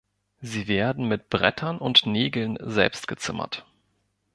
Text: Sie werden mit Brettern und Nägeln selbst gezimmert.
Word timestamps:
Sie 0.41 0.67
werden 0.67 1.07
mit 1.07 1.29
Brettern 1.29 1.77
und 1.77 2.07
Nägeln 2.07 2.57
selbst 2.59 3.07
gezimmert. 3.07 3.67